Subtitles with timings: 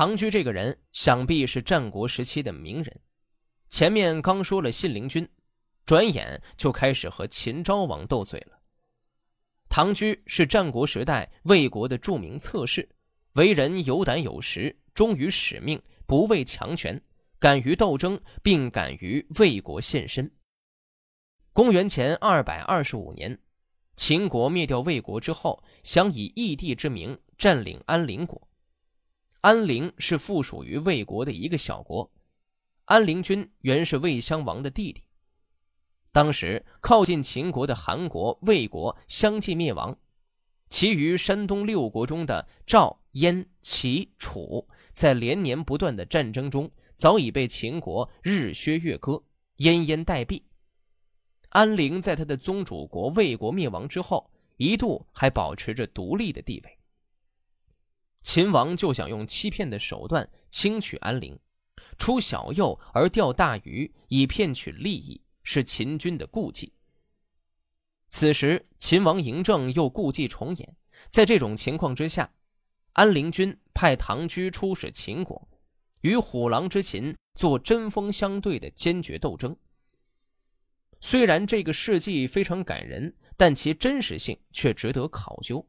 [0.00, 3.00] 唐雎这个人想必是战国时期的名人。
[3.68, 5.28] 前面刚说了信陵君，
[5.84, 8.58] 转眼就开始和秦昭王斗嘴了。
[9.68, 12.88] 唐雎是战国时代魏国的著名策士，
[13.34, 16.98] 为人有胆有识，忠于使命，不畏强权，
[17.38, 20.32] 敢于斗争，并敢于为国献身。
[21.52, 23.38] 公元前二百二十五年，
[23.96, 28.48] 秦国灭掉魏国之后，想以义帝之名占领安陵国。
[29.42, 32.10] 安陵是附属于魏国的一个小国。
[32.84, 35.02] 安陵君原是魏襄王的弟弟。
[36.12, 39.96] 当时靠近秦国的韩国、魏国相继灭亡，
[40.68, 49.22] 其余山东六国中的赵、燕、齐、楚，在连年不断的战争中，早已被秦国日削月割，
[49.58, 50.42] 奄奄待毙。
[51.50, 56.76] 安陵在他的宗主国魏国灭亡之后，一度还保持着独立的地位。
[58.22, 61.38] 秦王就想用欺骗的手段轻取安陵，
[61.98, 65.22] 出小幼而钓大鱼，以骗取利益。
[65.42, 66.74] 是秦军的顾忌。
[68.08, 70.76] 此时，秦王嬴政又故伎重演。
[71.08, 72.30] 在这种情况之下，
[72.92, 75.48] 安陵君派唐居出使秦国，
[76.02, 79.56] 与虎狼之秦做针锋相对的坚决斗争。
[81.00, 85.58] 虽然这个事迹非常感人，但其真实性却值得考究。《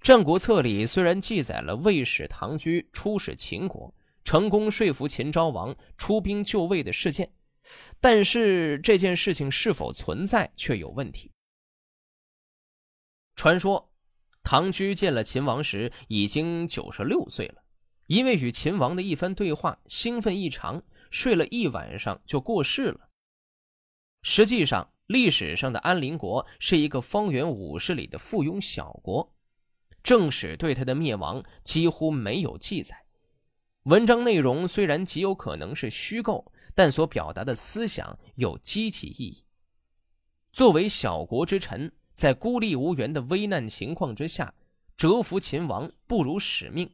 [0.00, 7.30] 战国策》里虽然记载了魏使唐居出使秦国，成功说服秦昭王出兵救魏的事件。
[8.00, 11.30] 但是这件事情是否存在却有问题。
[13.36, 13.92] 传说，
[14.42, 17.62] 唐居见了秦王时已经九十六岁了，
[18.06, 23.10] 因为与秦王的一番对话兴奋异常，睡了一晚上就过世了。
[24.22, 29.32] 实际上，历史上的安陵国是一个方圆五十里的附庸小国，
[30.02, 33.04] 正史对他的灭亡几乎没有记载。
[33.84, 36.52] 文章内容虽然极有可能是虚构。
[36.72, 39.44] 但所表达的思想有积极意义。
[40.52, 44.54] 作为小国之臣，在孤立无援的危难情况之下，
[44.96, 46.90] 折服秦王不辱使命。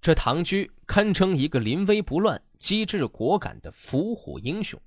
[0.00, 4.80] 这唐雎堪称一个临危不乱、机智果敢的伏虎英雄。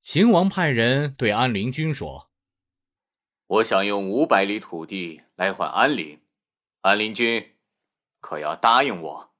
[0.00, 2.27] 秦王派人对安陵君说
[3.48, 6.20] ：“我想用五百里土地来换安陵，
[6.82, 7.56] 安陵君
[8.20, 9.30] 可要答应我？”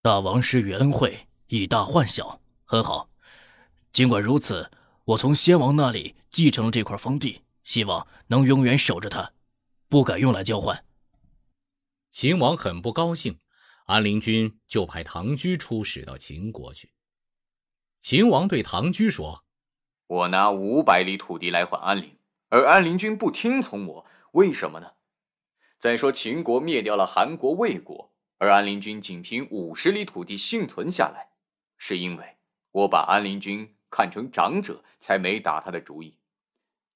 [0.00, 1.26] 大王施元惠。
[1.48, 3.10] 以大换小，很好。
[3.92, 4.70] 尽管如此，
[5.04, 9.32] 我从先王那里继承了这块封地，希望能永远守着它，
[9.88, 10.84] 不敢用来交换。
[12.10, 13.38] 秦王很不高兴，
[13.84, 16.92] 安陵君就派唐雎出使到秦国去。
[18.00, 19.44] 秦王对唐雎说
[20.08, 22.18] ：“我拿五百里土地来换安陵，
[22.50, 24.92] 而安陵君不听从我，为什么呢？
[25.78, 31.30] 再说秦国灭掉了韩国、魏国，而安陵君仅凭五十里土地幸存下来。”
[31.76, 32.36] 是因为
[32.70, 36.18] 我把安陵君看成长者，才没打他的主意。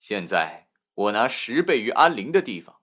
[0.00, 2.76] 现在我拿十倍于安陵的地方，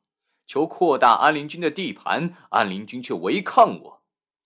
[0.46, 4.04] 求扩大安陵君的地盘，安陵君却违抗我，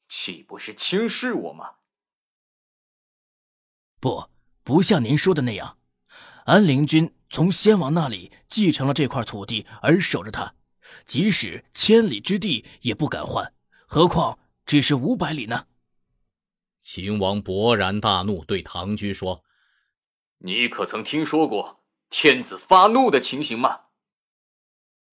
[0.07, 1.71] 岂不是轻视我吗？
[3.99, 4.29] 不，
[4.63, 5.77] 不像您说的那样。
[6.45, 10.53] 安陵君从先王那里继承了这块土地，而守着它，
[11.05, 13.53] 即使千里之地也不敢换，
[13.87, 15.67] 何况只是五百里呢？
[16.81, 19.43] 秦王勃然大怒，对唐雎说
[20.39, 23.81] ：“你可曾听说过天子发怒的情形吗？”“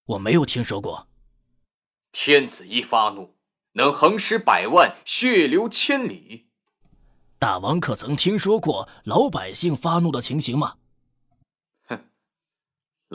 [0.06, 1.08] 我没有听说过。
[2.12, 3.36] ”“天子一发怒，
[3.72, 6.48] 能横尸百万，血流千里。
[7.38, 10.85] ”“大王可曾听说过老百姓发怒的情形吗？”“哼，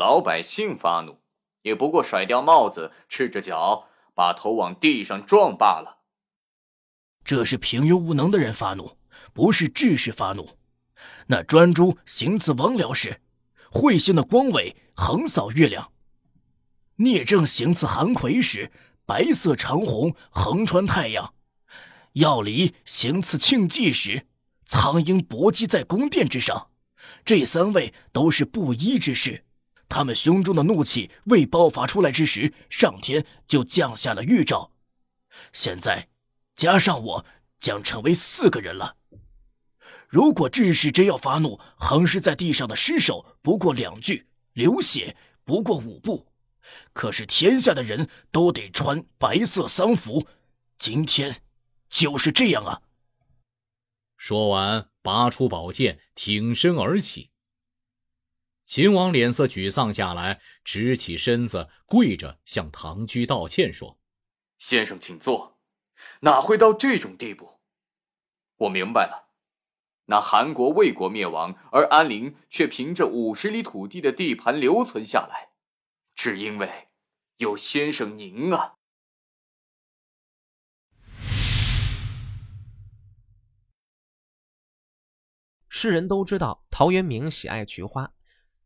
[0.02, 1.20] 老百姓发怒，
[1.62, 6.00] 也不过甩掉帽子，赤着脚，把头往地上撞罢了。”
[7.24, 8.98] 这是平庸无能的人发怒，
[9.32, 10.58] 不是志士发怒。
[11.28, 13.22] 那专诸行刺王僚时，
[13.72, 15.92] 彗星的光尾横扫月亮；
[16.96, 18.72] 聂政行刺韩魁时，
[19.06, 21.32] 白色长虹横穿太阳；
[22.14, 24.26] 药离行刺庆忌时，
[24.66, 26.70] 苍鹰搏击在宫殿之上。
[27.24, 29.46] 这三位都是布衣之士，
[29.92, 34.72] 他们胸中的怒气未爆发出来之时，上天就降下了预兆。
[35.52, 36.08] 现在。
[36.54, 37.26] 加上我，
[37.60, 38.96] 将成为四个人了。
[40.08, 46.28] 如果志士真要发怒，横尸在地上的尸首不过两具，流血不过五步。
[46.94, 50.28] 可是天下的人都得穿白色丧服，
[50.78, 51.42] 今天
[51.90, 52.82] 就是这样啊！
[54.18, 57.32] 说完，拔出宝剑，挺身而起。
[58.72, 64.00] 秦王脸色沮丧下来，直起身子，跪着向唐雎道歉说
[64.60, 65.60] ：“先生，请坐。”
[66.24, 67.60] 哪会到这种地步？
[68.60, 69.34] 我明白了，
[70.06, 75.50] 那韩国、魏国灭亡，而安陵却凭着五十里土地的地盘留存下来，
[76.16, 76.88] 只因为
[77.40, 78.76] 有先生您啊！
[85.68, 88.14] 世人都知道陶渊明喜爱菊花，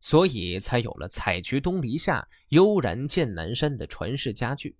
[0.06, 4.76] 所以才有了“采菊东篱下，悠然见南山”的传世佳句。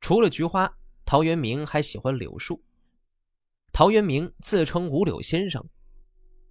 [0.00, 0.72] 除了菊花，
[1.04, 2.62] 陶渊明还喜欢柳树。
[3.72, 5.68] 陶渊明自称五柳先生，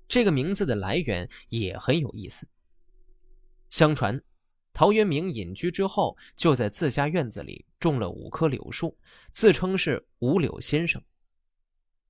[0.06, 2.46] 这个名字的来源也很有意思。
[3.69, 4.22] 相传，
[4.74, 8.98] 陶渊明隐居之后，就在自家院子里种了五棵柳树，
[9.31, 11.01] 自称是五柳先生。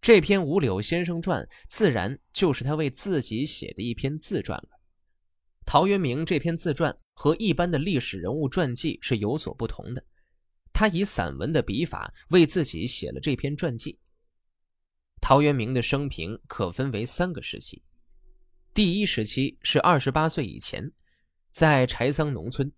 [0.02, 4.70] 这篇《五柳先生传》自然就是他为自己写的一篇自传了。
[5.66, 10.04] 陶渊明这篇自传和一般的历史人物传记是有所不同的，
[10.72, 13.98] 他以散文的笔法为自己写了这篇传记。
[15.20, 17.82] 陶渊明的生平可分为三个时期，
[18.74, 20.92] 第一时期是二十八岁以前，
[21.50, 22.70] 在柴桑农村；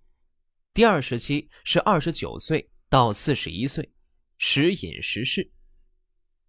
[0.73, 3.91] 第二时期是二十九岁到四十一岁，
[4.37, 5.51] 时隐时逝。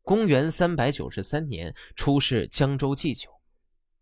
[0.02, 3.28] 公元三百九十三年出仕江州祭酒，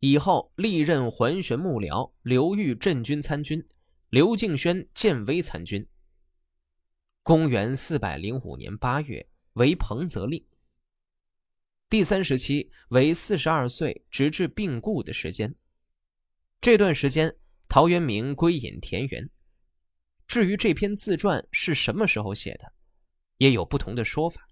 [0.00, 3.66] 以后历任桓玄幕僚、刘裕镇军参军、
[4.10, 5.87] 刘敬轩建威参军。
[7.22, 10.44] 公元四百零五年八月为彭泽令。
[11.88, 15.54] 第三时期为四十二岁直至病故的时间，
[16.60, 17.34] 这段时间
[17.69, 19.31] 陶渊明归隐田园。
[20.26, 22.72] 至于这篇自传是什么时候写的，
[23.38, 24.48] 也有不同的说法，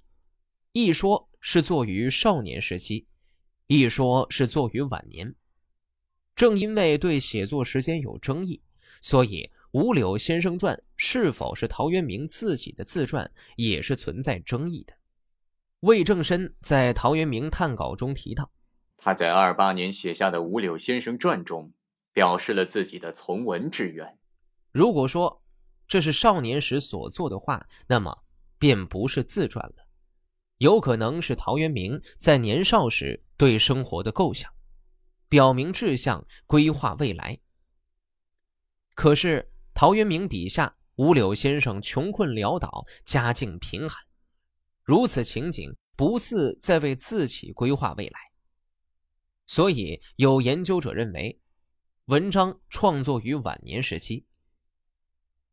[0.73, 1.29] 一说。
[1.47, 3.07] 是作于少年时期，
[3.67, 5.35] 一说是作于晚年。
[6.37, 8.61] 正因为对写作时间有争议，
[9.01, 14.95] 所以《五柳先生传》是否是陶渊明自己的自传，也是存在争议的。
[15.81, 18.51] 魏正深在陶渊明探稿中提到，
[18.97, 21.73] 他在二八年写下的《五柳先生传》中，
[22.13, 24.19] 表示了自己的从文志愿。
[24.73, 25.43] 如果说
[25.87, 28.25] 这是少年时所做的话，那么
[28.59, 29.84] 便不是自传了。
[30.59, 34.53] 有可能是陶渊明在年少时对生活的构想，
[35.29, 37.39] 表明志向，规划未来。
[38.95, 44.05] 可是陶渊明笔下五柳先生穷困潦倒，家境贫寒，
[44.85, 48.21] 如此情景不似在为自己规划未来。
[49.47, 51.41] 所以有研究者认为，
[52.05, 54.25] 文章创作于晚年时期。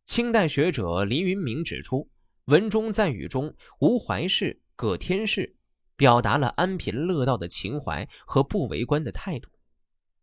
[0.05, 2.07] 清代学者林云明指出，
[2.45, 4.60] 文中赞语中无怀氏。
[4.81, 5.57] 葛天士
[5.95, 9.51] 表达了安贫乐道的情怀和不为官的态度，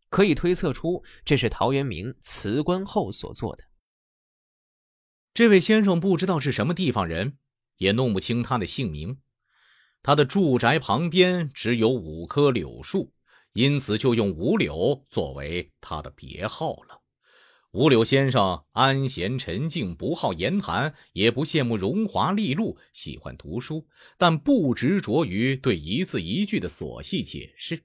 [0.08, 3.62] 可以推测出这是陶渊明辞官后所做的。
[5.32, 7.38] 这位先生不知道是什么地方人，
[7.76, 9.20] 也弄不清他的姓名。
[10.02, 13.12] 他的住宅旁边只有五棵柳树，
[13.52, 17.00] 因此就用五柳作为他的别号了。
[17.72, 23.86] 五柳先生安闲沉静，不好言谈，也不羡慕荣华利禄，喜欢读书，
[24.16, 27.84] 但不执着于对一字一句的琐细解释。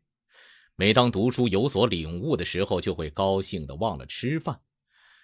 [0.77, 4.62] 每当读书有所领悟的时候，就会高兴的忘了吃饭。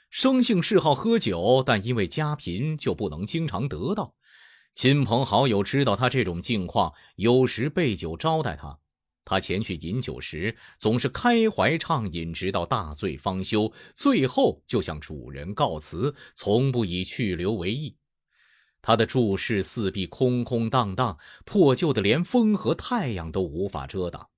[0.10, 4.14] 生性嗜好喝酒，但因为家贫，就不能经常得到。
[4.76, 8.80] 亲朋好友知道他这种境况，有时备酒招待他。
[9.26, 13.72] 他前去饮酒时，总是开怀畅饮，直到大醉方休。
[13.94, 17.96] 最后就向主人告辞，从不以去留为意。
[18.82, 24.30] 他的住室四壁空空荡荡，破旧的连风和太阳都无法遮挡。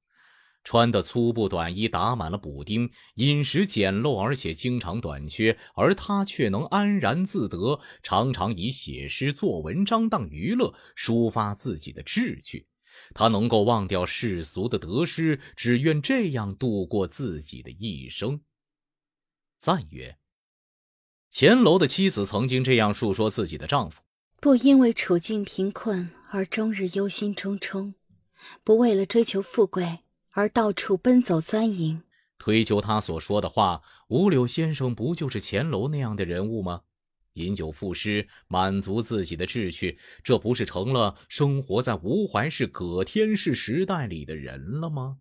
[0.64, 5.58] 穿的粗布短衣打满了补丁，饮食简陋，而且经常短缺。
[5.74, 12.68] 而他却能安然自得，常常以写诗作文章当娱乐，抒发自己的志趣。
[13.14, 18.42] 他能够忘掉世俗的得失，只愿这样度过自己的一生。
[19.60, 20.18] 赞曰：
[21.30, 24.02] 钱楼的妻子曾经这样述说自己的丈夫：
[24.40, 27.94] 不因为处境贫困而终日忧心忡忡，
[28.64, 30.00] 不为了追求富贵
[30.32, 32.04] 而到处奔走钻营。
[32.38, 36.82] 推究他所说的话，五柳先生不就是钱楼那样的人物吗？
[37.34, 45.18] 饮酒赋诗，满足自己的志趣，这不是成了生活在吴怀氏、葛天氏时代里的人了吗？